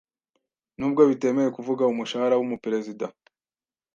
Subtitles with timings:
[0.77, 3.05] N’ubwo bitemewe kuvuga umushahara w’umuperezida